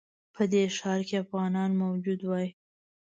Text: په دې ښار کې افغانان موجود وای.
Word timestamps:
په 0.35 0.43
دې 0.51 0.63
ښار 0.77 0.99
کې 1.07 1.15
افغانان 1.23 1.71
موجود 1.83 2.19
وای. 2.23 2.47